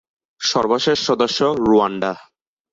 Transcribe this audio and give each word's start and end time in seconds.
সর্বশেষ 0.41 0.97
সদস্য 1.07 1.39
রুয়ান্ডা। 1.67 2.11